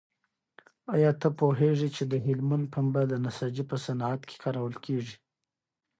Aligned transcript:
ایا 0.93 1.11
ته 1.21 1.27
پوهېږې 1.39 1.89
چې 1.95 2.03
د 2.11 2.13
هلمند 2.25 2.65
پنبه 2.73 3.01
د 3.07 3.13
نساجۍ 3.25 3.63
په 3.69 3.77
صنعت 3.85 4.21
کې 4.29 4.35
کارول 4.43 4.73
کېږي؟ 4.85 5.15